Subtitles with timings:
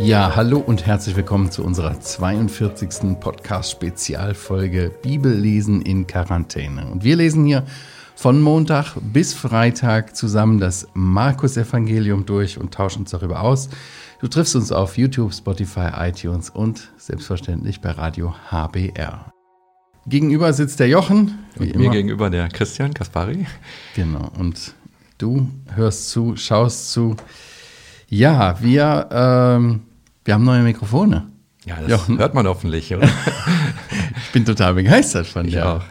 [0.00, 3.18] Ja, hallo und herzlich willkommen zu unserer 42.
[3.20, 6.86] Podcast-Spezialfolge Bibellesen in Quarantäne.
[6.90, 7.64] Und wir lesen hier
[8.14, 13.70] von Montag bis Freitag zusammen das Markus-Evangelium durch und tauschen uns darüber aus.
[14.20, 19.32] Du triffst uns auf YouTube, Spotify, iTunes und selbstverständlich bei Radio HBR.
[20.06, 21.38] Gegenüber sitzt der Jochen.
[21.56, 23.46] Wie und mir gegenüber der Christian Kaspari.
[23.94, 24.74] Genau, und
[25.18, 27.16] du hörst zu, schaust zu.
[28.08, 29.82] Ja, wir, ähm,
[30.24, 31.28] wir haben neue Mikrofone.
[31.64, 32.18] Ja, das Jochen.
[32.18, 33.08] hört man hoffentlich, oder?
[34.16, 35.82] ich bin total begeistert von, der,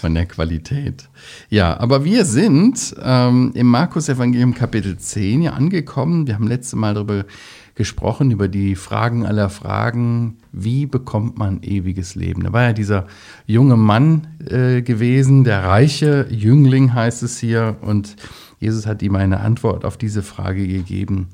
[0.00, 1.08] von der Qualität.
[1.50, 6.26] Ja, aber wir sind ähm, im Markus-Evangelium Kapitel 10 ja angekommen.
[6.26, 7.26] Wir haben letztes Mal darüber
[7.74, 10.38] gesprochen, über die Fragen aller Fragen.
[10.50, 12.42] Wie bekommt man ewiges Leben?
[12.42, 13.06] Da war ja dieser
[13.46, 17.76] junge Mann äh, gewesen, der reiche Jüngling heißt es hier.
[17.82, 18.16] Und
[18.58, 21.28] Jesus hat ihm eine Antwort auf diese Frage gegeben.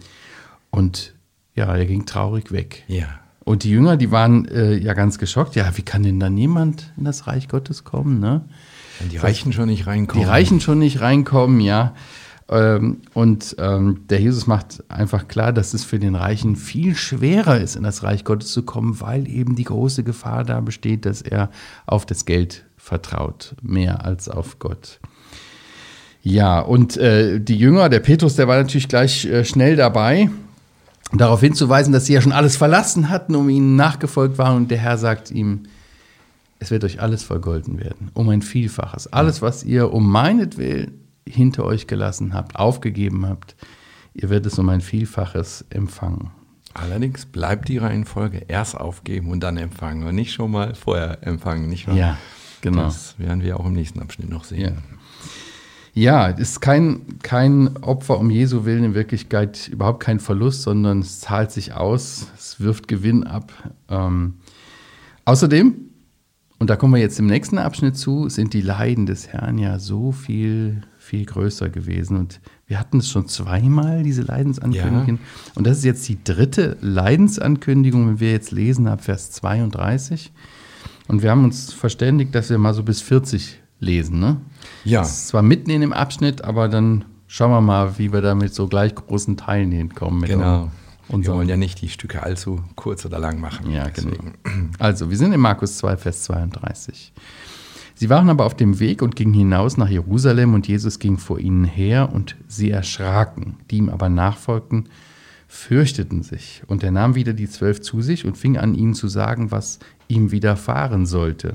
[0.70, 1.14] Und
[1.54, 2.84] ja, er ging traurig weg.
[2.88, 3.08] Ja.
[3.44, 5.54] Und die Jünger, die waren äh, ja ganz geschockt.
[5.54, 8.18] Ja, wie kann denn da niemand in das Reich Gottes kommen?
[8.18, 8.44] Ne?
[8.98, 10.24] Wenn die Reichen schon nicht reinkommen.
[10.24, 11.94] Die Reichen schon nicht reinkommen, ja.
[12.48, 17.58] Ähm, und ähm, der Jesus macht einfach klar, dass es für den Reichen viel schwerer
[17.58, 21.22] ist, in das Reich Gottes zu kommen, weil eben die große Gefahr da besteht, dass
[21.22, 21.50] er
[21.86, 25.00] auf das Geld vertraut, mehr als auf Gott.
[26.24, 30.30] Ja, und äh, die Jünger, der Petrus, der war natürlich gleich äh, schnell dabei,
[31.12, 34.56] darauf hinzuweisen, dass sie ja schon alles verlassen hatten, um ihnen nachgefolgt waren.
[34.56, 35.64] Und der Herr sagt ihm,
[36.58, 39.12] es wird euch alles vergolten werden, um ein Vielfaches.
[39.12, 40.92] Alles, was ihr um meinetwillen
[41.28, 43.54] hinter euch gelassen habt, aufgegeben habt,
[44.14, 46.30] ihr werdet es um ein Vielfaches empfangen.
[46.72, 51.68] Allerdings bleibt die Reihenfolge erst aufgeben und dann empfangen und nicht schon mal vorher empfangen,
[51.68, 51.96] nicht wahr?
[51.96, 52.18] Ja,
[52.62, 52.84] genau.
[52.84, 54.60] Das werden wir auch im nächsten Abschnitt noch sehen.
[54.60, 54.93] Ja.
[55.94, 60.98] Ja, es ist kein, kein Opfer um Jesu Willen in Wirklichkeit überhaupt kein Verlust, sondern
[60.98, 63.52] es zahlt sich aus, es wirft Gewinn ab.
[63.88, 64.34] Ähm,
[65.24, 65.76] außerdem,
[66.58, 69.78] und da kommen wir jetzt im nächsten Abschnitt zu, sind die Leiden des Herrn ja
[69.78, 72.16] so viel viel größer gewesen.
[72.16, 75.16] Und wir hatten es schon zweimal, diese Leidensankündigung.
[75.16, 75.52] Ja.
[75.54, 80.32] Und das ist jetzt die dritte Leidensankündigung, wenn wir jetzt lesen ab Vers 32.
[81.06, 84.18] Und wir haben uns verständigt, dass wir mal so bis 40 lesen.
[84.18, 84.36] Ne?
[84.84, 85.00] Ja.
[85.00, 88.34] Das ist zwar mitten in dem Abschnitt, aber dann schauen wir mal, wie wir da
[88.34, 90.22] mit so gleich großen Teilen hinkommen.
[90.24, 90.70] genau.
[91.08, 93.70] Und wir wollen ja nicht die Stücke allzu kurz oder lang machen.
[93.70, 94.34] Ja, deswegen.
[94.42, 94.68] genau.
[94.78, 97.12] Also, wir sind in Markus 2, Vers 32.
[97.94, 101.38] Sie waren aber auf dem Weg und gingen hinaus nach Jerusalem, und Jesus ging vor
[101.38, 104.88] ihnen her, und sie erschraken, die ihm aber nachfolgten,
[105.46, 106.62] fürchteten sich.
[106.66, 109.78] Und er nahm wieder die zwölf zu sich und fing an, ihnen zu sagen, was
[110.08, 111.52] ihm widerfahren sollte.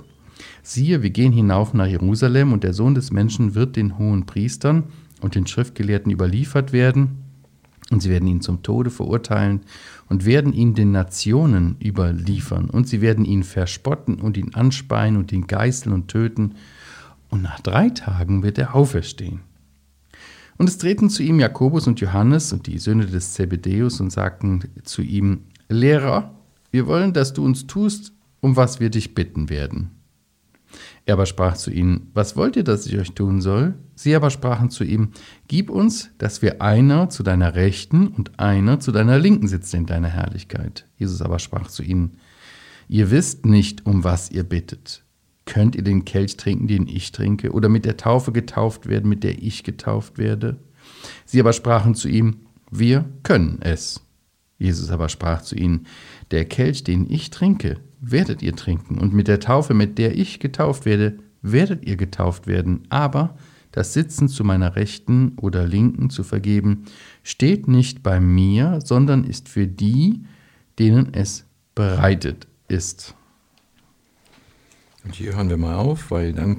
[0.64, 4.84] Siehe, wir gehen hinauf nach Jerusalem, und der Sohn des Menschen wird den hohen Priestern
[5.22, 7.30] und den Schriftgelehrten überliefert werden,
[7.92, 9.62] und sie werden ihn zum Tode verurteilen
[10.10, 12.70] und werden ihn den Nationen überliefern.
[12.70, 16.56] Und sie werden ihn verspotten und ihn anspeien und ihn geißeln und töten.
[17.30, 19.42] Und nach drei Tagen wird er auferstehen.
[20.58, 24.62] Und es treten zu ihm Jakobus und Johannes und die Söhne des Zebedeus und sagten
[24.84, 26.36] zu ihm, Lehrer,
[26.72, 29.99] wir wollen, dass du uns tust, um was wir dich bitten werden.
[31.06, 33.75] Er aber sprach zu ihnen, Was wollt ihr, dass ich euch tun soll?
[33.96, 35.09] Sie aber sprachen zu ihm,
[35.47, 39.85] Gib uns, dass wir einer zu deiner Rechten und einer zu deiner Linken sitzen in
[39.85, 40.85] deiner Herrlichkeit.
[40.97, 42.18] Jesus aber sprach zu ihnen,
[42.88, 45.03] Ihr wisst nicht, um was ihr bittet.
[45.46, 49.24] Könnt ihr den Kelch trinken, den ich trinke, oder mit der Taufe getauft werden, mit
[49.24, 50.58] der ich getauft werde?
[51.25, 52.41] Sie aber sprachen zu ihm,
[52.72, 54.02] Wir können es.
[54.59, 55.88] Jesus aber sprach zu ihnen,
[56.31, 60.40] Der Kelch, den ich trinke, werdet ihr trinken, und mit der Taufe, mit der ich
[60.40, 62.84] getauft werde, werdet ihr getauft werden.
[62.90, 63.36] Aber
[63.72, 66.86] das Sitzen zu meiner Rechten oder Linken zu vergeben,
[67.24, 70.24] steht nicht bei mir, sondern ist für die,
[70.78, 71.46] denen es
[71.76, 73.16] bereitet ist.
[75.06, 76.58] Und hier hören wir mal auf, weil dann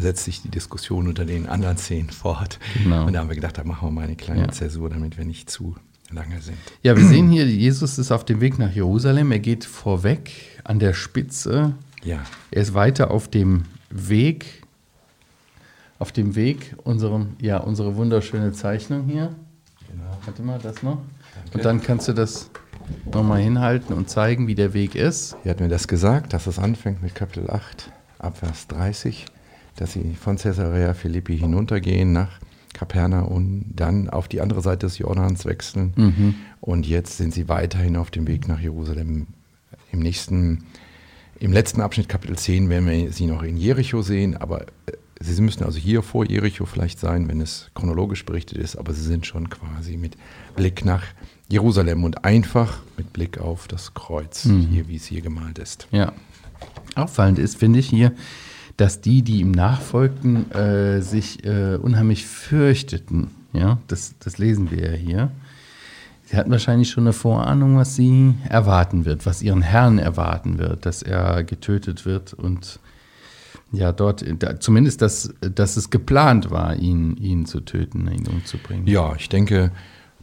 [0.00, 2.58] setzt sich die Diskussion unter den anderen zehn fort.
[2.82, 3.06] Genau.
[3.06, 4.48] Und da haben wir gedacht, da machen wir mal eine kleine ja.
[4.48, 5.76] Zäsur, damit wir nicht zu
[6.10, 6.58] lange sind.
[6.82, 9.32] Ja, wir sehen hier, Jesus ist auf dem Weg nach Jerusalem.
[9.32, 10.30] Er geht vorweg
[10.64, 11.74] an der Spitze.
[12.02, 12.20] Ja.
[12.50, 14.62] Er ist weiter auf dem Weg,
[15.98, 19.34] auf dem Weg, unserem, ja, unsere wunderschöne Zeichnung hier.
[19.90, 20.18] Genau.
[20.24, 20.98] Warte mal, das noch.
[21.34, 21.58] Danke.
[21.58, 22.50] Und dann kannst du das
[23.12, 25.36] nochmal hinhalten und zeigen, wie der Weg ist.
[25.42, 29.26] Hier hat mir das gesagt, dass es anfängt mit Kapitel 8, Abvers 30,
[29.76, 32.38] dass sie von Caesarea Philippi hinuntergehen nach
[32.76, 35.94] Kaperna und dann auf die andere Seite des Jordans wechseln.
[35.96, 36.34] Mhm.
[36.60, 39.28] Und jetzt sind sie weiterhin auf dem Weg nach Jerusalem.
[39.92, 40.64] Im nächsten,
[41.40, 45.40] im letzten Abschnitt, Kapitel 10, werden wir sie noch in Jericho sehen, aber äh, sie
[45.40, 49.24] müssen also hier vor Jericho vielleicht sein, wenn es chronologisch berichtet ist, aber sie sind
[49.24, 50.18] schon quasi mit
[50.54, 51.04] Blick nach
[51.48, 54.66] Jerusalem und einfach mit Blick auf das Kreuz, mhm.
[54.68, 55.88] hier wie es hier gemalt ist.
[55.92, 56.12] Ja.
[56.94, 58.12] Auffallend ist, finde ich hier,
[58.76, 63.30] dass die, die ihm nachfolgten, äh, sich äh, unheimlich fürchteten.
[63.52, 65.30] Ja, das, das lesen wir ja hier.
[66.24, 70.84] Sie hatten wahrscheinlich schon eine Vorahnung, was sie erwarten wird, was ihren Herrn erwarten wird,
[70.84, 72.80] dass er getötet wird und
[73.72, 78.86] ja, dort, da, zumindest, dass, dass es geplant war, ihn, ihn zu töten, ihn umzubringen.
[78.86, 79.72] Ja, ich denke,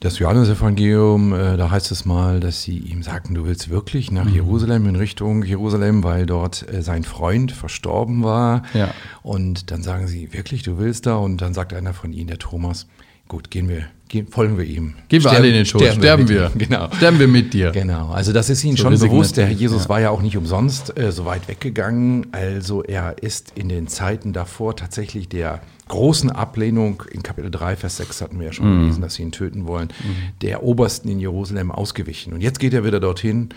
[0.03, 4.25] das Johannesevangelium, äh, da heißt es mal, dass sie ihm sagten, du willst wirklich nach
[4.25, 4.33] mhm.
[4.33, 8.63] Jerusalem, in Richtung Jerusalem, weil dort äh, sein Freund verstorben war.
[8.73, 8.89] Ja.
[9.21, 11.15] Und dann sagen sie, wirklich, du willst da?
[11.15, 12.85] Und dann sagt einer von ihnen, der Thomas,
[13.27, 14.95] gut, gehen wir, gehen, folgen wir ihm.
[15.09, 16.51] Gehen sterben, wir alle in den Tod, sterben, sterben wir.
[16.53, 16.67] wir.
[16.67, 16.89] Genau.
[16.95, 17.71] Sterben wir mit dir.
[17.71, 19.37] Genau, also das ist ihnen so schon bewusst.
[19.37, 19.89] Der Herr Jesus ja.
[19.89, 22.27] war ja auch nicht umsonst äh, so weit weggegangen.
[22.31, 27.97] Also er ist in den Zeiten davor tatsächlich der großen Ablehnung, in Kapitel 3, Vers
[27.97, 28.81] 6 hatten wir ja schon mhm.
[28.81, 30.39] gelesen, dass sie ihn töten wollen, mhm.
[30.41, 32.33] der Obersten in Jerusalem ausgewichen.
[32.33, 33.49] Und jetzt geht er wieder dorthin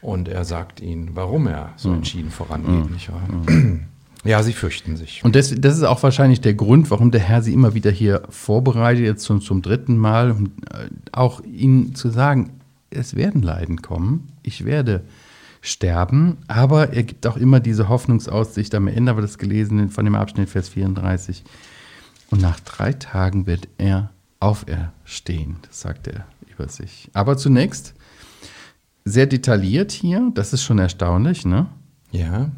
[0.00, 1.96] und er sagt ihnen, warum er so mhm.
[1.96, 2.88] entschieden vorangeht.
[2.88, 2.92] Mhm.
[2.92, 3.22] Nicht wahr?
[4.24, 5.24] Ja, sie fürchten sich.
[5.24, 8.22] Und das, das, ist auch wahrscheinlich der Grund, warum der Herr sie immer wieder hier
[8.28, 12.60] vorbereitet, jetzt zum, zum dritten Mal, um äh, auch ihnen zu sagen,
[12.90, 15.02] es werden Leiden kommen, ich werde
[15.60, 20.04] sterben, aber er gibt auch immer diese Hoffnungsaussicht, am Ende haben wir das gelesen von
[20.04, 21.42] dem Abschnitt Vers 34,
[22.30, 24.10] und nach drei Tagen wird er
[24.40, 27.10] auferstehen, das sagt er über sich.
[27.12, 27.94] Aber zunächst
[29.04, 31.66] sehr detailliert hier, das ist schon erstaunlich, ne?
[32.10, 32.50] Ja.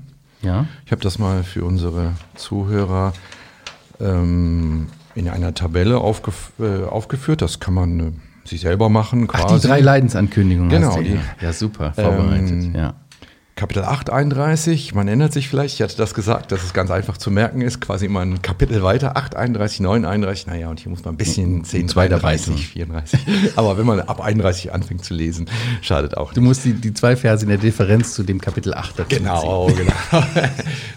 [0.44, 0.67] Ja.
[0.85, 3.12] Ich habe das mal für unsere Zuhörer
[4.00, 7.43] ähm, in einer Tabelle aufgef äh, aufgeführt.
[7.43, 8.12] Das kann man äh,
[8.49, 9.26] sich selber machen.
[9.26, 9.44] Quasi.
[9.46, 10.70] Ach, die drei Leidensankündigungen.
[10.70, 11.00] Genau.
[11.00, 12.50] Die, ja, super, vorbereitet.
[12.50, 12.94] Ähm, ja.
[13.56, 17.17] Kapitel 8, 31, man erinnert sich vielleicht, ich hatte das gesagt, dass es ganz einfach
[17.17, 20.91] zu merken ist, quasi immer ein Kapitel weiter, 8, 31, 9, 31, naja, und hier
[20.91, 23.21] muss man ein bisschen 10, 32, 34.
[23.55, 25.49] Aber wenn man ab 31 anfängt zu lesen,
[25.83, 26.37] schadet auch nicht.
[26.37, 29.69] Du musst die, die zwei Verse in der Differenz zu dem Kapitel 8 dazu Genau,
[29.69, 29.77] ziehen.
[30.11, 30.25] genau.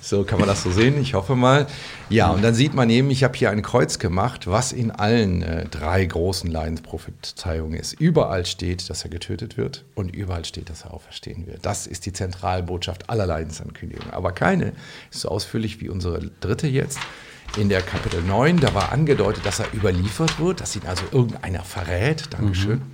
[0.01, 1.67] so kann man das so sehen, ich hoffe mal.
[2.09, 5.43] Ja, und dann sieht man eben, ich habe hier ein Kreuz gemacht, was in allen
[5.43, 7.93] äh, drei großen Leidensprophezeiungen ist.
[7.99, 11.65] Überall steht, dass er getötet wird und überall steht, dass er auferstehen wird.
[11.65, 12.13] Das ist die
[12.47, 14.13] Zentralbotschaft aller Leidensankündigungen.
[14.13, 14.73] Aber keine
[15.11, 16.99] ist so ausführlich wie unsere dritte jetzt.
[17.57, 21.63] In der Kapitel 9, da war angedeutet, dass er überliefert wird, dass ihn also irgendeiner
[21.63, 22.33] verrät.
[22.33, 22.79] Dankeschön.
[22.79, 22.91] Mhm.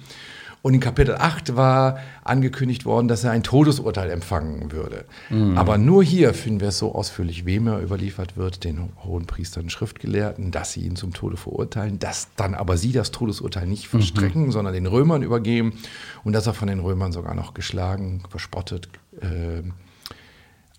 [0.64, 5.04] Und in Kapitel 8 war angekündigt worden, dass er ein Todesurteil empfangen würde.
[5.30, 5.58] Mhm.
[5.58, 9.70] Aber nur hier finden wir es so ausführlich, wem er überliefert wird, den hohen Priestern,
[9.70, 14.46] Schriftgelehrten, dass sie ihn zum Tode verurteilen, dass dann aber sie das Todesurteil nicht verstrecken,
[14.46, 14.52] mhm.
[14.52, 15.74] sondern den Römern übergeben
[16.24, 18.88] und dass er von den Römern sogar noch geschlagen, verspottet,
[19.22, 19.64] äh,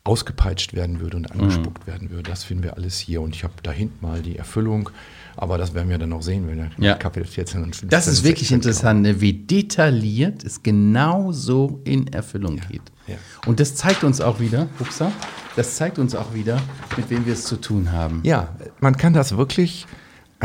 [0.05, 1.91] ausgepeitscht werden würde und angespuckt mhm.
[1.91, 2.31] werden würde.
[2.31, 3.23] Das finden wir alles hier.
[3.23, 4.91] Und ich habe da hinten mal die Erfüllung
[5.37, 6.95] aber das werden wir dann noch sehen, wenn wir ja.
[6.95, 9.21] Kapitel 14 und 15 Das ist wirklich interessant, ne?
[9.21, 12.65] wie detailliert es genau so in Erfüllung ja.
[12.67, 12.83] geht.
[13.07, 13.17] Ja.
[13.47, 15.13] Und das zeigt uns auch wieder, Upsa,
[15.57, 16.61] das zeigt uns auch wieder,
[16.97, 18.21] mit wem wir es zu tun haben.
[18.23, 19.87] Ja, man kann das wirklich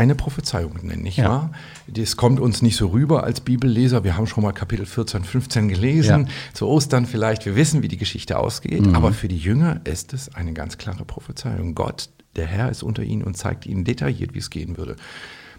[0.00, 1.28] eine Prophezeiung nennen, nicht ja.
[1.28, 1.52] wahr?
[1.86, 4.02] Das kommt uns nicht so rüber als Bibelleser.
[4.02, 6.54] Wir haben schon mal Kapitel 14, 15 gelesen, ja.
[6.54, 7.44] zu Ostern vielleicht.
[7.44, 8.86] Wir wissen, wie die Geschichte ausgeht.
[8.86, 8.94] Mhm.
[8.94, 11.74] Aber für die Jünger ist es eine ganz klare Prophezeiung.
[11.74, 14.96] Gott der Herr ist unter ihnen und zeigt ihnen detailliert, wie es gehen würde.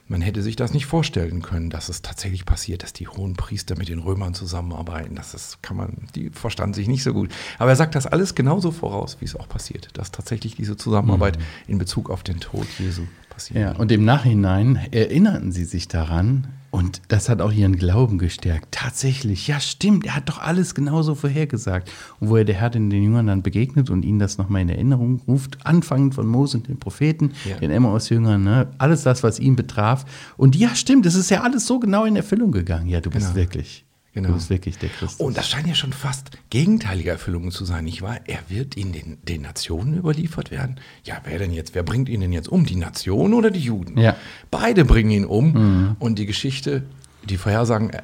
[0.08, 3.78] Man hätte sich das nicht vorstellen können, dass es tatsächlich passiert, dass die hohen Priester
[3.78, 5.16] mit den Römern zusammenarbeiten.
[5.16, 7.30] Das ist, kann man, die verstanden sich nicht so gut.
[7.60, 11.38] Aber er sagt das alles genauso voraus, wie es auch passiert, dass tatsächlich diese Zusammenarbeit
[11.38, 11.44] mhm.
[11.68, 13.04] in Bezug auf den Tod Jesu
[13.42, 13.60] passiert.
[13.60, 18.69] Ja, und im Nachhinein erinnerten sie sich daran, und das hat auch ihren Glauben gestärkt.
[18.71, 21.92] Tatsächlich, ja, stimmt, er hat doch alles genauso vorhergesagt.
[22.21, 24.69] Und wo er der Herr den, den Jüngern dann begegnet und ihnen das nochmal in
[24.69, 27.57] Erinnerung ruft, anfangend von Mose und den Propheten, ja.
[27.57, 28.68] den Emmaus-Jüngern, ne?
[28.78, 30.06] alles das, was ihn betraf.
[30.38, 32.88] Und ja, stimmt, es ist ja alles so genau in Erfüllung gegangen.
[32.88, 33.36] Ja, du bist genau.
[33.36, 34.30] wirklich Genau.
[34.30, 35.25] Du bist wirklich der Christus.
[35.25, 38.19] Und das scheint ja schon fast gegenteilige Erfüllungen zu sein, nicht wahr?
[38.25, 40.80] Er wird in den, den Nationen überliefert werden.
[41.06, 42.65] Ja, wer denn jetzt, wer bringt ihn denn jetzt um?
[42.65, 43.97] Die Nationen oder die Juden?
[43.97, 44.18] Ja.
[44.49, 45.53] Beide bringen ihn um.
[45.53, 45.95] Mhm.
[45.99, 46.83] Und die Geschichte,
[47.23, 48.01] die Vorhersagen äh,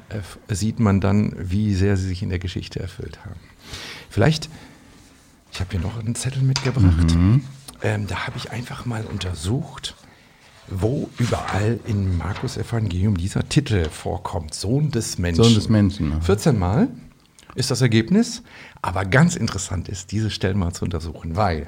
[0.48, 3.40] sieht man dann, wie sehr sie sich in der Geschichte erfüllt haben.
[4.08, 4.48] Vielleicht,
[5.52, 7.14] ich habe hier noch einen Zettel mitgebracht.
[7.14, 7.44] Mhm.
[7.82, 9.94] Ähm, da habe ich einfach mal untersucht,
[10.70, 14.54] wo überall in Markus Evangelium dieser Titel vorkommt.
[14.54, 15.44] Sohn des Menschen.
[15.44, 16.22] Sohn des Menschen.
[16.22, 16.88] 14 Mal
[17.54, 18.42] ist das Ergebnis.
[18.82, 21.66] Aber ganz interessant ist, diese Stellen mal zu untersuchen, weil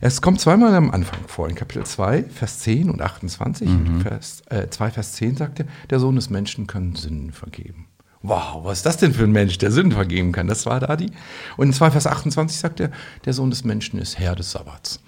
[0.00, 1.48] es kommt zweimal am Anfang vor.
[1.48, 3.68] In Kapitel 2, Vers 10 und 28.
[3.68, 4.00] Mhm.
[4.00, 7.86] Vers, äh, 2, Vers 10 sagt er, der Sohn des Menschen kann Sünden vergeben.
[8.22, 10.48] Wow, was ist das denn für ein Mensch, der Sünden vergeben kann?
[10.48, 11.10] Das war da die.
[11.56, 12.90] Und in 2 Vers 28 sagt er,
[13.24, 15.00] der Sohn des Menschen ist Herr des Sabbats.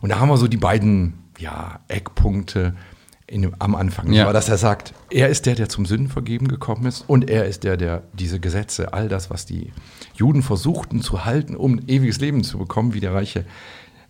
[0.00, 2.74] Und da haben wir so die beiden ja, Eckpunkte
[3.26, 4.12] in, am Anfang.
[4.12, 4.26] Ja.
[4.26, 7.64] War, dass er sagt, er ist der, der zum Sündenvergeben gekommen ist und er ist
[7.64, 9.72] der, der diese Gesetze, all das, was die
[10.14, 13.44] Juden versuchten zu halten, um ewiges Leben zu bekommen, wie der reiche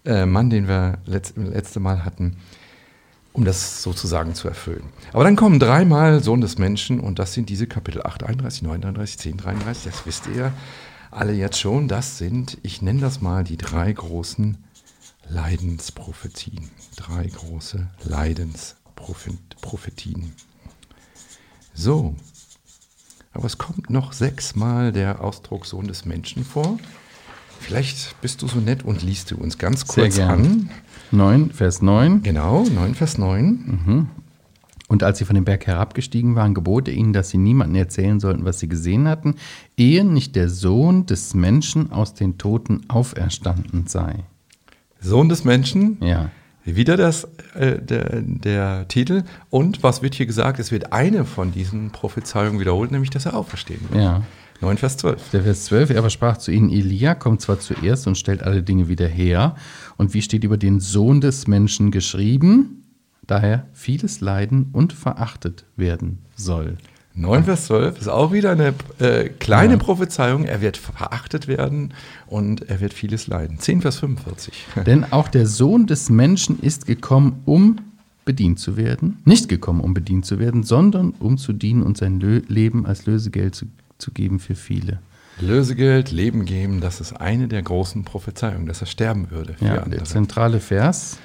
[0.05, 2.37] äh, Mann, den wir letzt, letzte Mal hatten,
[3.33, 4.85] um das sozusagen zu erfüllen.
[5.13, 8.81] Aber dann kommen dreimal Sohn des Menschen und das sind diese Kapitel 8, 31, 9,
[8.81, 10.53] 33, 10, 33, das wisst ihr
[11.13, 14.57] alle jetzt schon, das sind, ich nenne das mal die drei großen
[15.29, 16.71] Leidensprophetien.
[16.97, 20.33] Drei große Leidensprophetien.
[21.75, 22.15] So,
[23.33, 26.79] aber es kommt noch sechsmal der Ausdruck Sohn des Menschen vor.
[27.61, 30.31] Vielleicht bist du so nett und liest du uns ganz Sehr kurz gern.
[30.31, 30.71] an.
[31.13, 32.23] 9, Vers 9.
[32.23, 34.09] Genau, 9 Vers 9.
[34.89, 38.21] Und als sie von dem Berg herabgestiegen waren, gebot er ihnen, dass sie niemandem erzählen
[38.21, 39.37] sollten, was sie gesehen hatten,
[39.77, 44.25] ehe nicht der Sohn des Menschen aus den Toten auferstanden sei.
[45.03, 46.31] Sohn des Menschen, Ja.
[46.65, 49.25] wieder das, äh, der, der Titel.
[49.51, 50.59] Und was wird hier gesagt?
[50.61, 54.03] Es wird eine von diesen Prophezeiungen wiederholt, nämlich dass er auferstehen wird.
[54.03, 54.23] Ja.
[54.61, 55.31] 9 Vers 12.
[55.33, 58.63] Der Vers 12, er aber sprach zu ihnen, Elia kommt zwar zuerst und stellt alle
[58.63, 59.57] Dinge wieder her.
[59.97, 62.85] Und wie steht über den Sohn des Menschen geschrieben?
[63.27, 66.77] Daher vieles leiden und verachtet werden soll.
[67.15, 69.79] 9 Vers 12 ist auch wieder eine äh, kleine Ja.
[69.79, 70.45] Prophezeiung.
[70.45, 71.93] Er wird verachtet werden
[72.27, 73.59] und er wird vieles leiden.
[73.59, 74.67] 10 Vers 45.
[74.87, 77.77] Denn auch der Sohn des Menschen ist gekommen, um
[78.25, 79.19] bedient zu werden.
[79.25, 83.05] Nicht gekommen, um bedient zu werden, sondern um zu dienen und sein Lö Leben als
[83.05, 83.67] Lösegeld zu,
[83.99, 85.01] zu geben für viele.
[85.41, 89.83] Lösegeld, Leben geben, das ist eine der großen Prophezeiungen, dass er sterben würde Ja, der
[89.85, 90.05] andere.
[90.05, 91.19] zentrale Vers.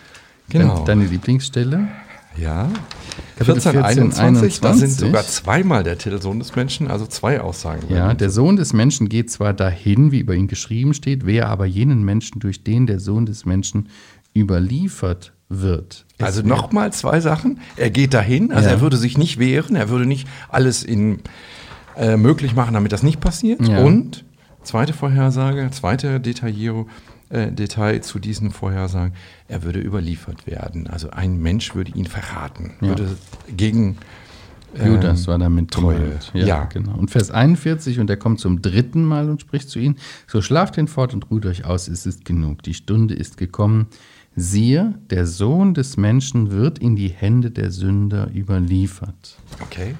[0.49, 0.83] Genau.
[0.85, 1.87] Deine Lieblingsstelle.
[2.41, 2.69] Ja.
[3.37, 4.99] Kapitel 14, 14, 21, da sind 21.
[5.07, 7.81] sogar zweimal der Titel Sohn des Menschen, also zwei Aussagen.
[7.89, 11.65] Ja, der Sohn des Menschen geht zwar dahin, wie über ihn geschrieben steht, wer aber
[11.65, 13.89] jenen Menschen, durch den der Sohn des Menschen
[14.35, 16.05] überliefert wird.
[16.19, 17.59] Also nochmal zwei Sachen.
[17.75, 18.75] Er geht dahin, also Ja.
[18.75, 21.19] er würde sich nicht wehren, er würde nicht alles in,
[21.95, 23.65] äh, möglich machen, damit das nicht passiert.
[23.67, 23.79] Ja.
[23.79, 24.25] Und
[24.63, 26.89] zweite Vorhersage, zweite Detaillierung,
[27.29, 29.13] äh, Detail zu diesen Vorhersagen,
[29.47, 30.87] er würde überliefert werden.
[30.87, 32.89] Also ein Mensch würde ihn verraten, Ja.
[32.89, 33.17] würde
[33.55, 33.97] gegen
[34.75, 35.97] ähm, Judas war damit Treue.
[35.99, 36.31] gemeint.
[36.33, 36.65] Ja.
[36.65, 36.95] genau.
[36.95, 40.75] Und Vers 41, und er kommt zum dritten Mal und spricht zu ihnen, so schlaft
[40.75, 43.87] hinfort und ruht euch aus, es ist genug, die Stunde ist gekommen.
[44.35, 49.37] Siehe, der Sohn des Menschen wird in die Hände der Sünder überliefert.
[49.61, 49.95] Okay.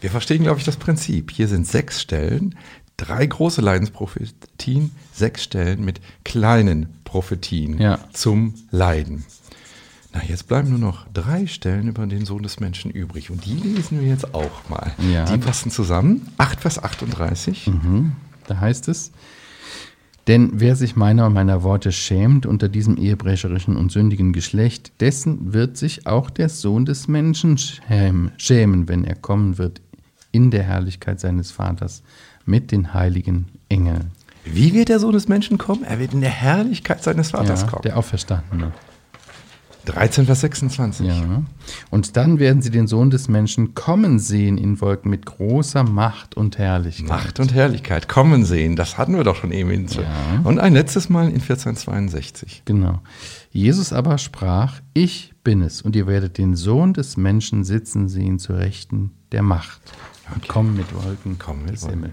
[0.00, 1.30] Wir verstehen, glaube ich, das Prinzip.
[1.30, 2.54] Hier sind sechs Stellen,
[2.98, 7.98] drei große Leidensprophetien, sechs Stellen mit kleinen Prophetien Ja.
[8.12, 9.24] zum Leiden.
[10.12, 13.30] Na, jetzt bleiben nur noch drei Stellen über den Sohn des Menschen übrig.
[13.30, 14.92] Und die lesen wir jetzt auch mal.
[15.12, 15.24] Ja.
[15.24, 16.28] Die passen zusammen.
[16.38, 17.66] 8 Vers 38.
[17.68, 18.12] Mhm.
[18.46, 19.12] Da heißt es,
[20.26, 25.52] denn wer sich meiner und meiner Worte schämt unter diesem ehebrecherischen und sündigen Geschlecht, dessen
[25.54, 29.80] wird sich auch der Sohn des Menschen schämen, schämen, wenn er kommen wird
[30.32, 32.02] in der Herrlichkeit seines Vaters
[32.44, 34.12] mit den heiligen Engeln.
[34.44, 35.84] Wie wird der Sohn des Menschen kommen?
[35.84, 37.82] Er wird in der Herrlichkeit seines Vaters Ja, kommen.
[37.82, 38.72] der Auferstandene.
[39.84, 41.06] 13 Vers 26.
[41.06, 41.42] Ja.
[41.90, 46.36] Und dann werden sie den Sohn des Menschen kommen sehen in Wolken mit großer Macht
[46.36, 47.08] und Herrlichkeit.
[47.08, 48.76] Macht und Herrlichkeit kommen sehen.
[48.76, 49.86] Das hatten wir doch schon eben.
[49.88, 50.02] Ja.
[50.44, 52.62] Und ein letztes Mal in 1462.
[52.66, 53.00] Genau.
[53.50, 58.38] Jesus aber sprach, ich bin es, und ihr werdet den Sohn des Menschen sitzen sehen
[58.38, 59.80] zur Rechten der Macht.
[60.34, 62.12] Und kommen mit Wolken Kommen mit Wolken.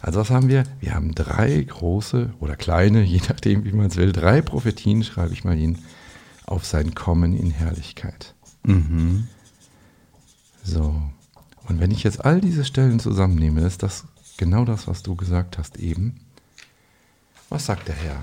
[0.00, 0.64] Also was haben wir?
[0.80, 5.32] Wir haben drei große oder kleine, je nachdem wie man es will, drei Prophetien, schreibe
[5.32, 5.78] ich mal hin,
[6.46, 8.34] auf sein Kommen in Herrlichkeit.
[8.64, 9.28] Mhm.
[10.64, 11.02] So.
[11.66, 14.04] Und wenn ich jetzt all diese Stellen zusammennehme, ist das
[14.36, 16.20] genau das, was du gesagt hast eben.
[17.50, 18.22] Was sagt der Herr?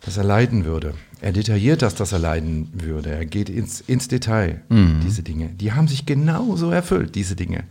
[0.00, 0.94] Dass er leiden würde.
[1.20, 3.10] Er detailliert das, dass er leiden würde.
[3.10, 4.62] Er geht ins, ins Detail,
[5.04, 5.50] diese Dinge.
[5.50, 7.64] Die haben sich genauso erfüllt, diese Dinge.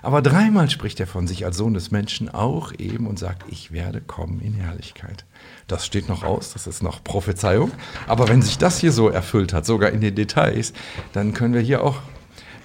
[0.00, 3.72] Aber dreimal spricht er von sich als Sohn des Menschen auch eben und sagt, ich
[3.72, 5.26] werde kommen in Herrlichkeit.
[5.66, 7.70] Das steht noch aus, das ist noch Prophezeiung.
[8.06, 10.72] Aber wenn sich das hier so erfüllt hat, sogar in den Details,
[11.12, 11.98] dann können wir hier auch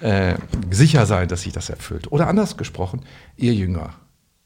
[0.00, 0.36] äh,
[0.70, 2.10] sicher sein, dass sich das erfüllt.
[2.10, 3.02] Oder anders gesprochen,
[3.36, 3.92] ihr Jünger,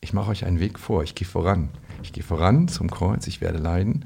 [0.00, 1.68] ich mache euch einen Weg vor, ich gehe voran.
[2.02, 4.04] Ich gehe voran zum Kreuz, ich werde leiden,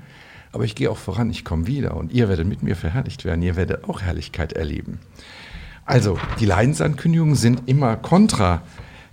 [0.52, 3.42] aber ich gehe auch voran, ich komme wieder und ihr werdet mit mir verherrlicht werden,
[3.42, 4.98] ihr werdet auch Herrlichkeit erleben.
[5.84, 8.62] Also, die Leidensankündigungen sind immer kontra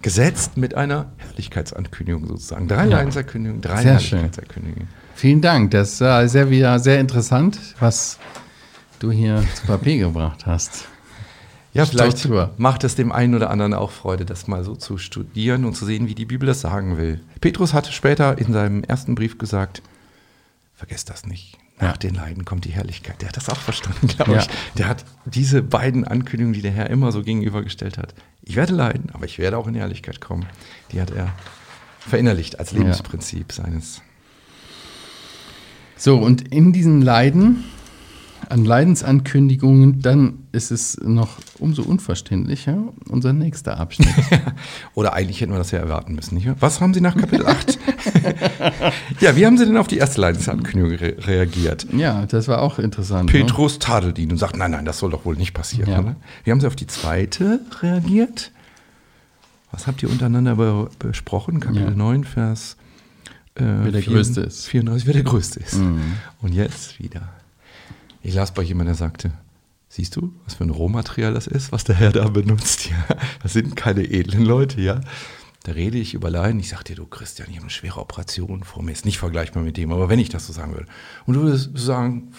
[0.02, 2.68] gesetzt mit einer Herrlichkeitsankündigung sozusagen.
[2.68, 2.98] Drei Ja.
[2.98, 4.20] Leidensankündigungen, drei Sehr schön.
[4.20, 4.88] Herrlichkeitsankündigungen.
[5.16, 5.72] Vielen Dank.
[5.72, 8.20] Das war sehr, wieder sehr interessant, was
[9.00, 10.90] du hier zu Papier gebracht hast.
[11.74, 12.52] Ja, vielleicht Struktur.
[12.58, 15.86] macht es dem einen oder anderen auch Freude, das mal so zu studieren und zu
[15.86, 17.20] sehen, wie die Bibel das sagen will.
[17.42, 19.82] Petrus hatte später in seinem ersten Brief gesagt,
[20.76, 21.58] vergesst das nicht.
[21.78, 21.98] nach Ja.
[21.98, 23.22] den Leiden kommt die Herrlichkeit.
[23.22, 24.40] Der hat das auch verstanden, glaube Ja.
[24.40, 24.48] ich.
[24.78, 28.14] Der hat diese beiden Ankündigungen, die der Herr immer so gegenübergestellt hat.
[28.44, 30.46] Ich werde leiden, aber ich werde auch in Herrlichkeit kommen.
[30.94, 31.34] Die hat er
[32.00, 34.02] verinnerlicht als Lebensprinzip seines.
[35.98, 37.64] So, und in diesen Leiden,
[38.48, 42.78] an Leidensankündigungen, dann ist es noch umso unverständlicher,
[43.10, 44.14] unser nächster Abschnitt.
[44.94, 46.48] Oder eigentlich hätten wir das ja erwarten müssen, nicht?
[46.60, 47.80] Was haben Sie nach Kapitel 8?
[49.26, 51.88] ja, wie haben Sie denn auf die erste Leidensankündigung re reagiert?
[51.92, 53.34] ja, das war auch interessant.
[53.34, 53.40] Ne?
[53.40, 55.90] Petrus tadelt ihn und sagt, nein, nein, das soll doch wohl nicht passieren.
[55.90, 56.00] Ja.
[56.00, 56.16] Oder?
[56.44, 58.52] Wie haben Sie auf die zweite reagiert?
[59.72, 61.60] Was habt ihr untereinander be besprochen?
[61.60, 61.96] Kapitel Ja.
[61.96, 62.78] 9, Vers
[63.56, 64.68] äh, Wer der Größte ist.
[64.68, 65.76] 34, wer der Größte ist.
[65.76, 66.02] Mhm.
[66.42, 67.30] Und jetzt wieder.
[68.22, 69.32] Ich las bei jemandem, der sagte,
[69.90, 72.90] siehst du, was für ein Rohmaterial das ist, was der Herr da benutzt?
[72.90, 75.02] Ja, das sind keine edlen Leute, ja.
[75.66, 76.60] Da rede ich über Leiden.
[76.60, 78.92] Ich sag dir, du Christian, ich habe eine schwere Operation vor mir.
[78.92, 80.86] Ist nicht vergleichbar mit dem, aber wenn ich das so sagen würde.
[81.26, 82.30] Und du würdest sagen,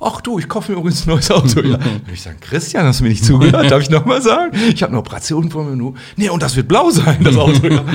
[0.00, 1.60] ach du, ich kaufe mir übrigens ein neues Auto.
[1.60, 1.76] Ja.
[1.78, 3.70] Dann würde ich sagen, Christian, hast du mir nicht zugehört?
[3.70, 4.56] Darf ich nochmal sagen?
[4.74, 5.76] Ich habe eine Operation vor mir.
[5.76, 7.66] Du, nee, und das wird blau sein, das Auto.
[7.68, 7.84] Ja.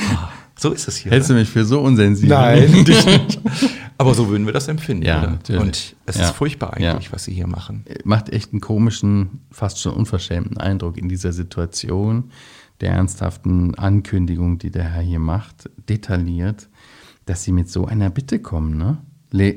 [0.00, 1.10] Ah, So ist es hier.
[1.10, 2.28] Hältst du mich für so unsensibel?
[2.36, 3.40] Nein, dich nicht.
[3.98, 5.30] Aber so würden wir das empfinden, Ja, oder?
[5.32, 5.60] natürlich.
[5.60, 6.26] Und es Ja.
[6.28, 7.12] ist furchtbar eigentlich, Ja.
[7.12, 7.84] was sie hier machen.
[8.04, 12.30] macht echt einen komischen, fast schon unverschämten Eindruck in dieser Situation
[12.80, 16.68] der ernsthaften Ankündigung, die der Herr hier macht, detailliert,
[17.26, 18.98] dass sie mit so einer Bitte kommen, ne?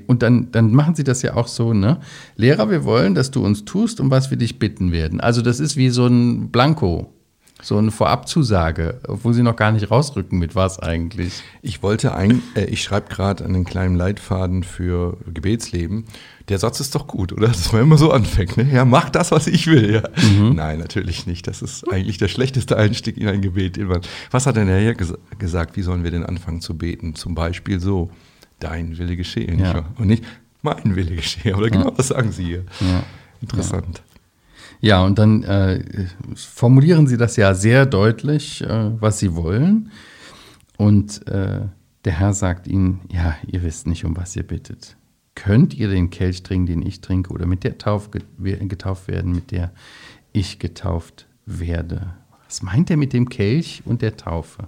[0.07, 2.01] Und dann, dann machen sie das ja auch so, ne?
[2.35, 5.21] Lehrer, wir wollen, dass du uns tust, um was wir dich bitten werden.
[5.21, 7.13] Also das ist wie so ein Blanko,
[7.61, 11.43] so eine Vorabzusage, obwohl sie noch gar nicht rausrücken mit was eigentlich.
[11.61, 16.05] Ich wollte ein, äh, ich schreibe gerade einen kleinen Leitfaden für Gebetsleben.
[16.49, 17.47] Der Satz ist doch gut, oder?
[17.47, 18.67] Dass man immer so anfängt, ne?
[18.71, 20.03] Ja, mach das, was ich will, ja.
[20.41, 21.47] Nein, natürlich nicht.
[21.47, 23.79] Das ist eigentlich der schlechteste Einstieg in ein Gebet.
[24.31, 25.77] Was hat denn der Herr ges gesagt?
[25.77, 27.15] Wie sollen wir denn anfangen zu beten?
[27.15, 28.09] Zum Beispiel so,
[28.59, 29.73] dein Wille geschehe, nicht Ja.
[29.75, 29.89] wahr?
[29.97, 30.23] Und nicht,
[30.61, 31.55] mein Wille geschehe.
[31.55, 32.65] Oder genau, was sagen Sie hier?
[32.79, 33.03] Ja.
[33.41, 34.01] Interessant.
[34.81, 35.83] Ja, und dann äh,
[36.35, 39.91] formulieren sie das ja sehr deutlich, äh, was sie wollen.
[40.77, 41.61] Und äh,
[42.05, 44.95] der Herr sagt ihnen, ja, ihr wisst nicht, um was ihr bittet.
[45.35, 49.51] Könnt ihr den Kelch trinken, den ich trinke, oder mit der Taufe getauft werden, mit
[49.51, 49.71] der
[50.33, 52.13] ich getauft werde?
[52.45, 54.67] Was meint er mit dem Kelch und der Taufe?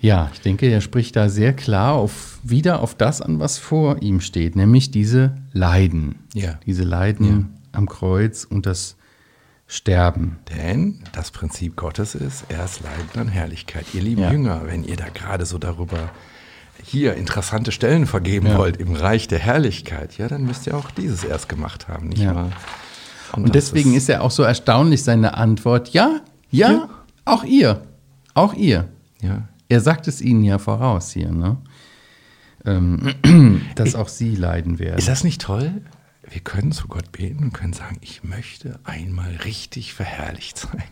[0.00, 4.00] Ja, ich denke, er spricht da sehr klar auf, wieder auf das an, was vor
[4.00, 6.20] ihm steht, nämlich diese Leiden.
[6.34, 6.60] Ja.
[6.66, 8.96] Diese Leiden am Kreuz und das
[9.66, 10.38] Sterben.
[10.56, 13.86] Denn das Prinzip Gottes ist, erst Leiden, dann Herrlichkeit.
[13.92, 14.30] Ihr lieben Ja.
[14.30, 16.10] Jünger, wenn ihr da gerade so darüber
[16.84, 18.58] hier interessante Stellen vergeben Ja.
[18.58, 22.22] wollt im Reich der Herrlichkeit, ja, dann müsst ihr auch dieses erst gemacht haben, nicht
[22.22, 22.34] Ja.
[22.34, 22.50] wahr?
[23.32, 26.88] Und deswegen ist er auch so erstaunlich, seine Antwort, ja, ja, Ja.
[27.26, 27.82] auch ihr,
[28.34, 28.88] auch ihr.
[29.20, 31.58] ja, Er sagt es ihnen ja voraus hier, ne?
[32.64, 33.14] Ähm,
[33.74, 34.98] dass auch sie leiden werden.
[34.98, 35.82] Ist das nicht toll?
[36.30, 40.82] Wir können zu Gott beten und können sagen, ich möchte einmal richtig verherrlicht sein.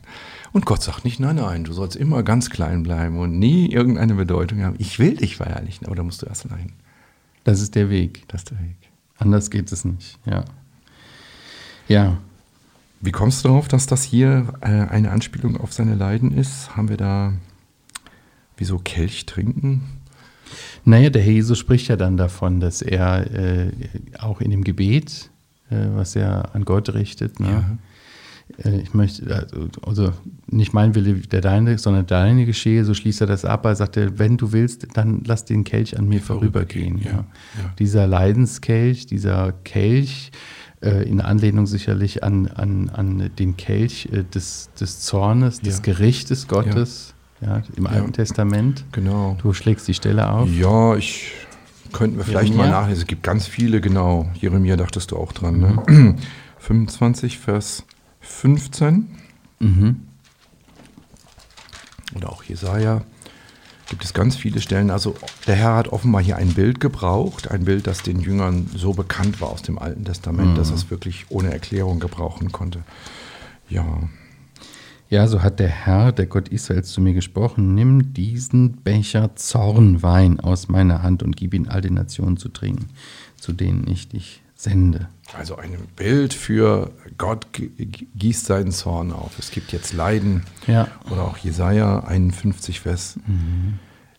[0.57, 4.15] Und Gott sagt nicht, nein, nein, du sollst immer ganz klein bleiben und nie irgendeine
[4.15, 4.75] Bedeutung haben.
[4.79, 6.73] Ich will dich verherrlichen, aber da musst du erst leiden.
[7.45, 8.27] Das ist der Weg.
[8.29, 8.77] Das ist der Weg.
[9.19, 10.47] Anders geht es nicht, ja.
[11.89, 12.17] Ja,
[13.03, 16.75] Wie kommst du darauf, dass das hier äh, eine Anspielung auf seine Leiden ist?
[16.75, 17.35] Haben wir da
[18.57, 19.83] wieso Kelch trinken?
[20.87, 23.73] Naja, der Herr Jesus spricht ja dann davon, dass er äh,
[24.21, 25.29] auch in dem Gebet,
[25.69, 27.77] äh, was er an Gott richtet, ne?
[27.79, 27.87] äh,
[28.59, 30.13] ich möchte, also, also
[30.47, 33.65] nicht mein Wille, der deine, sondern deine geschehe, so schließt er das ab.
[33.67, 36.99] Er sagte, wenn du willst, dann lass den Kelch an mir vorübergehen.
[36.99, 37.13] ja, Ja.
[37.13, 37.25] ja.
[37.79, 40.31] Dieser Leidenskelch, dieser Kelch,
[40.81, 45.83] äh, in Anlehnung sicherlich an, an, an den Kelch äh, des, des Zornes, des.
[45.83, 47.15] Gerichtes Gottes,
[47.77, 48.85] im Alten Testament.
[48.93, 49.37] Genau.
[49.43, 50.49] Du schlägst die Stelle auf.
[50.51, 51.33] Ja, ich
[51.93, 52.81] könnten wir vielleicht mal Jeremia?
[52.81, 53.03] nachlesen.
[53.03, 54.31] Es gibt ganz viele, genau.
[54.35, 55.83] Jeremia dachtest du auch dran, ne?
[55.89, 56.17] Mhm.
[56.59, 57.85] 25, Vers
[58.27, 59.09] 15.
[59.61, 60.03] Mhm.
[62.15, 63.03] Oder auch Jesaja.
[63.89, 64.91] Gibt es ganz viele Stellen.
[64.91, 65.15] Also
[65.47, 69.41] der Herr hat offenbar hier ein Bild gebraucht, ein Bild, das den Jüngern so bekannt
[69.41, 72.83] war aus dem Alten Testament, dass er es wirklich ohne Erklärung gebrauchen konnte.
[73.69, 73.85] Ja,
[75.09, 80.41] Ja, so hat der Herr, der Gott Israels, zu mir gesprochen: Nimm diesen Becher Zornwein
[80.41, 82.87] aus meiner Hand und gib ihn all den Nationen zu trinken,
[83.37, 85.09] zu denen ich dich sende.
[85.35, 87.71] Also ein Bild für Gott gi-
[88.15, 89.39] gießt seinen Zorn auf.
[89.39, 90.45] Es gibt jetzt Leiden.
[90.67, 90.89] Ja.
[91.11, 93.19] Oder auch Jesaja 51, Vers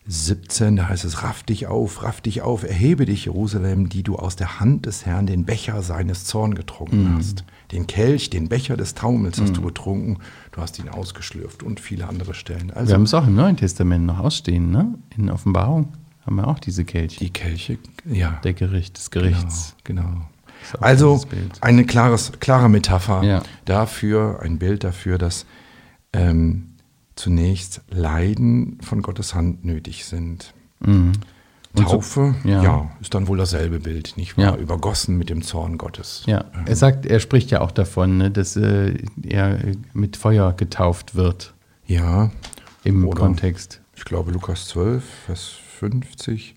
[0.06, 4.16] 17, da heißt es, raff dich auf, raff dich auf, erhebe dich, Jerusalem, die du
[4.16, 7.44] aus der Hand des Herrn den Becher seines Zorn getrunken hast.
[7.72, 10.18] Den Kelch, den Becher des Taumels hast du getrunken,
[10.52, 12.68] du hast ihn ausgeschlürft und viele andere Stellen.
[12.68, 14.94] Wir Also haben es auch im Neuen Testament noch ausstehen, ne?
[15.14, 15.92] In Offenbarung
[16.24, 17.18] haben wir auch diese Kelche.
[17.20, 18.40] Die Kelche, ja.
[18.44, 19.74] Der Gericht, des Gerichts.
[19.84, 20.02] Genau.
[20.04, 20.20] genau.
[20.80, 21.20] Also
[21.60, 23.42] eine klares, klare Metapher Ja.
[23.64, 25.46] dafür, ein Bild dafür, dass
[26.12, 26.74] ähm,
[27.16, 30.54] zunächst Leiden von Gottes Hand nötig sind.
[30.80, 31.12] Mhm.
[31.76, 32.62] Und so- Taufe, ja.
[32.62, 32.90] ja.
[33.00, 34.44] ist dann wohl dasselbe Bild, nicht wahr?
[34.44, 34.56] Ja.
[34.56, 36.22] Übergossen mit dem Zorn Gottes.
[36.26, 39.58] Ja, er sagt, er spricht ja auch davon, ne, dass äh, er
[39.92, 41.52] mit Feuer getauft wird
[41.86, 42.30] Ja,
[42.84, 43.80] im Oder- Kontext.
[43.94, 46.56] ich glaube Lukas 12, Vers 50.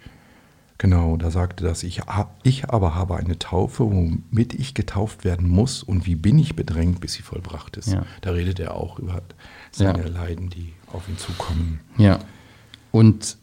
[0.82, 2.02] Genau, da sagte das, ich,
[2.41, 7.00] ich aber habe eine Taufe, womit ich getauft werden muss und wie bin ich bedrängt,
[7.02, 7.89] bis sie vollbracht ist.
[7.89, 8.04] Ja.
[8.22, 9.22] Da redet er auch über
[9.72, 10.08] seine Ja.
[10.08, 11.82] Leiden, die auf ihn zukommen.
[12.00, 12.17] Ja.
[12.91, 13.38] Und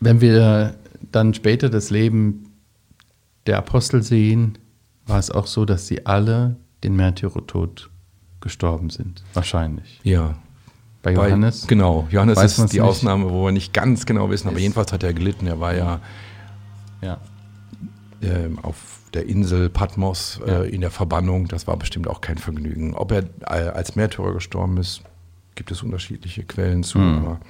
[0.00, 0.74] wenn wir
[1.10, 2.52] dann später das Leben
[3.46, 4.58] der Apostel sehen,
[5.06, 7.88] war es auch so, dass sie alle den Märtyrertod
[8.42, 9.24] gestorben sind.
[9.32, 9.98] Wahrscheinlich.
[10.02, 10.34] Ja.
[11.02, 11.66] Bei Johannes.
[11.66, 12.80] genau, Johannes ist die nicht.
[12.82, 15.46] Ausnahme, wo wir nicht ganz genau wissen, aber Ist- jedenfalls hat er gelitten.
[15.46, 16.00] Er war ja
[17.02, 17.18] Ja.
[18.22, 20.62] ähm, auf der Insel Patmos äh, Ja.
[20.62, 21.48] in der Verbannung.
[21.48, 22.94] Das war bestimmt auch kein Vergnügen.
[22.94, 25.02] Ob er äh, als Märtyrer gestorben ist,
[25.54, 26.98] gibt es unterschiedliche Quellen zu.
[26.98, 27.18] Hm.
[27.18, 27.40] Aber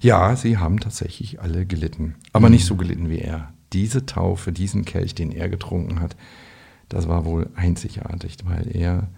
[0.00, 2.14] ja, sie haben tatsächlich alle gelitten.
[2.32, 3.52] Aber nicht so gelitten wie er.
[3.72, 6.16] Diese Taufe, diesen Kelch, den er getrunken hat,
[6.88, 9.08] das war wohl einzigartig, weil er,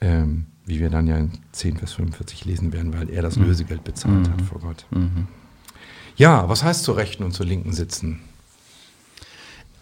[0.00, 3.84] ähm, wie wir dann ja in 10 Vers 45 lesen werden, weil er das Lösegeld
[3.84, 4.86] bezahlt hat vor Gott.
[4.90, 5.28] Mhm.
[6.16, 8.20] Ja, was heißt zur Rechten und zur Linken sitzen?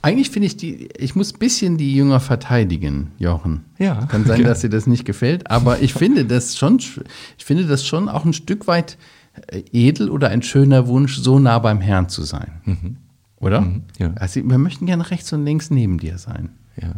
[0.02, 3.64] Eigentlich finde ich die, ich muss ein bisschen die Jünger verteidigen, Jochen.
[3.78, 4.06] Ja.
[4.06, 4.48] Kann sein, Ja.
[4.48, 8.24] dass dir das nicht gefällt, aber ich finde das schon, ich finde das schon auch
[8.24, 8.98] ein Stück weit
[9.48, 12.96] äh, edel oder ein schöner Wunsch, so nah beim Herrn zu sein.
[13.40, 13.62] Oder?
[13.62, 14.12] Mhm, ja.
[14.14, 16.50] Also wir möchten gerne rechts und links neben dir sein.
[16.80, 16.92] Ja.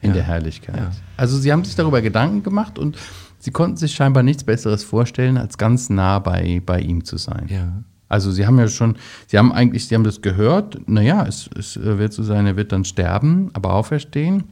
[0.00, 0.14] in Ja.
[0.14, 0.80] der Herrlichkeit.
[1.16, 2.96] Also sie haben sich darüber Gedanken gemacht und
[3.38, 7.46] sie konnten sich scheinbar nichts Besseres vorstellen, als ganz nah bei, bei ihm zu sein.
[7.48, 7.84] Ja.
[8.12, 8.96] Also sie haben ja schon,
[9.26, 12.70] sie haben eigentlich, sie haben das gehört, naja, es, es wird so sein, er wird
[12.70, 14.44] dann sterben, aber auferstehen.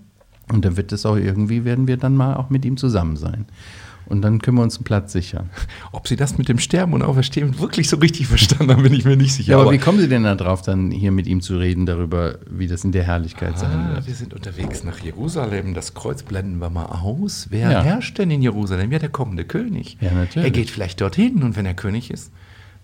[0.51, 3.45] Und dann wird es auch irgendwie, werden wir dann mal auch mit ihm zusammen sein.
[4.07, 5.51] Und dann können wir uns einen Platz sichern.
[5.93, 9.05] Ob sie das mit dem Sterben und Auferstehen wirklich so richtig verstanden haben, bin ich
[9.05, 9.53] mir nicht sicher.
[9.53, 12.39] Ja, aber, wie kommen Sie denn da drauf, dann hier mit ihm zu reden darüber,
[12.51, 14.07] wie das in der Herrlichkeit sein ah, wird?
[14.07, 15.75] wir sind unterwegs nach Jerusalem.
[15.75, 17.49] Das Kreuz blenden wir mal aus.
[17.51, 17.83] Wer Ja.
[17.83, 18.91] herrscht denn in Jerusalem?
[18.91, 19.99] Ja, der kommende König.
[20.01, 20.47] Ja, natürlich.
[20.47, 22.33] Er geht vielleicht dorthin und wenn er König ist,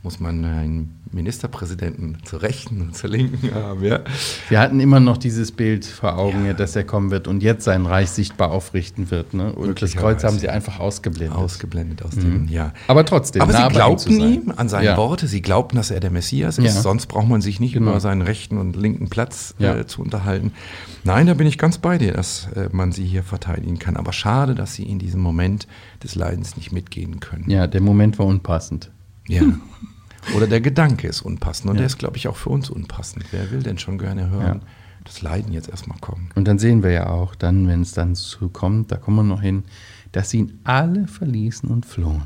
[0.06, 3.82] muss man einen Ministerpräsidenten zur Rechten und zur Linken haben.
[3.82, 4.04] Ja,
[4.48, 6.52] Wir hatten immer noch dieses Bild vor Augen, ja.
[6.52, 9.34] dass er kommen wird und jetzt sein Reich sichtbar aufrichten wird.
[9.34, 9.52] Ne?
[9.52, 11.36] Und das Kreuz haben sie einfach ausgeblendet.
[11.36, 12.72] Ausgeblendet aus dem, ja.
[12.86, 14.96] Aber trotzdem, Aber sie glaubten ihm an seine Ja.
[14.96, 17.90] Worte, sie glaubten, dass er der Messias ist, sonst braucht man sich nicht Genau.
[17.90, 20.52] über seinen rechten und linken Platz äh, zu unterhalten.
[21.02, 23.96] Nein, da bin ich ganz bei dir, dass äh, man sie hier verteidigen kann.
[23.96, 25.66] Aber schade, dass sie in diesem Moment
[26.04, 27.50] des Leidens nicht mitgehen können.
[27.50, 28.92] Ja, der Moment war unpassend.
[29.26, 29.42] Ja.
[30.34, 31.70] Oder der Gedanke ist unpassend.
[31.70, 31.80] Und Ja.
[31.80, 33.24] der ist, glaube ich, auch für uns unpassend.
[33.30, 34.62] Wer will denn schon gerne hören,
[35.04, 36.30] das Leiden jetzt erstmal kommen?
[36.34, 39.22] Und dann sehen wir ja auch dann, wenn es dann so kommt, da kommen wir
[39.22, 39.64] noch hin,
[40.12, 42.22] dass sie ihn alle verließen und flohen,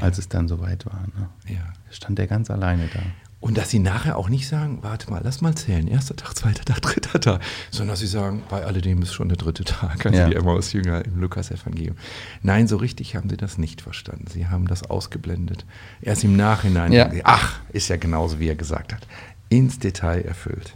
[0.00, 1.00] als es dann soweit war.
[1.16, 1.28] Ne?
[1.54, 1.72] Ja.
[1.90, 3.00] Stand er ganz alleine da.
[3.44, 6.64] Und dass sie nachher auch nicht sagen, warte mal, lass mal zählen, erster Tag, zweiter
[6.64, 10.18] Tag, dritter Tag, sondern dass sie sagen, bei alledem ist schon der dritte Tag, also
[10.18, 10.30] Ja.
[10.30, 11.94] die Emmaus-Jünger im Lukas-Evangelium.
[12.42, 14.28] Nein, so richtig haben sie das nicht verstanden.
[14.32, 15.66] Sie haben das ausgeblendet.
[16.00, 17.10] Erst im Nachhinein, Ja.
[17.24, 19.06] ach, ist ja genauso, wie er gesagt hat.
[19.50, 20.74] Ins Detail erfüllt.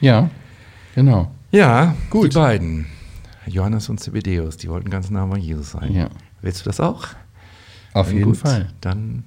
[0.00, 0.30] Ja,
[0.94, 1.30] genau.
[1.50, 2.32] Ja, Gut.
[2.32, 2.86] die beiden,
[3.46, 5.92] Johannes und Zebedeus, die wollten ganz nah bei Jesus sein.
[5.92, 6.08] Ja.
[6.40, 7.08] Willst du das auch?
[7.92, 8.70] Auf Dann jeden gut, Fall.
[8.80, 9.24] Dann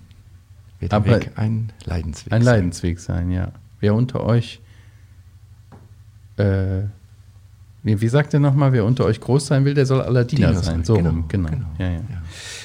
[0.80, 2.54] wird Aber Weg ein Leidensweg Ein sein.
[2.56, 3.52] Leidensweg sein, ja.
[3.80, 4.60] Wer unter euch,
[6.38, 6.84] äh,
[7.84, 10.50] wie, wie sagt er nochmal, wer unter euch groß sein will, der soll aller Diener,
[10.50, 10.76] Diener sein.
[10.76, 11.50] sein, So, genau, rum, genau.
[11.50, 11.96] genau, Ja, ja.
[11.96, 12.22] ja.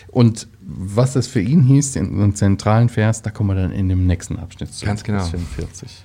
[0.08, 3.88] Und was das für ihn hieß, in unserem zentralen Vers, da kommen wir dann in
[3.88, 4.84] dem nächsten Abschnitt zu.
[4.84, 5.20] Ganz genau.
[5.20, 6.04] Vers 45.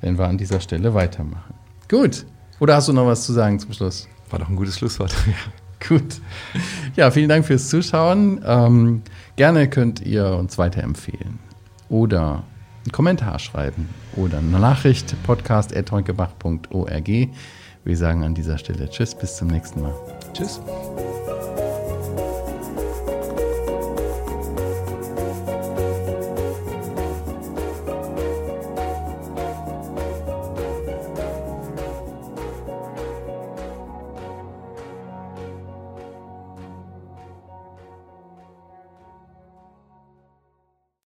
[0.00, 1.54] Wenn wir an dieser Stelle weitermachen.
[1.88, 2.26] Gut.
[2.60, 4.08] Oder hast du noch was zu sagen zum Schluss?
[4.30, 5.14] War doch ein gutes Schlusswort.
[5.86, 6.20] Gut.
[6.96, 8.40] Ja, vielen Dank fürs Zuschauen.
[8.44, 9.02] Ähm,
[9.36, 11.38] gerne könnt ihr uns weiterempfehlen
[11.88, 12.42] oder
[12.84, 17.08] einen Kommentar schreiben oder eine Nachricht podcast.heukebach.org.
[17.84, 19.94] Wir sagen an dieser Stelle Tschüss, bis zum nächsten Mal.
[20.34, 20.60] Tschüss.